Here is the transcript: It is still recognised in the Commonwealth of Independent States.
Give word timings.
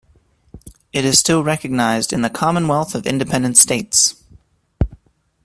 It 0.91 1.05
is 1.05 1.19
still 1.19 1.43
recognised 1.43 2.11
in 2.11 2.23
the 2.23 2.29
Commonwealth 2.31 2.95
of 2.95 3.05
Independent 3.05 3.55
States. 3.55 4.15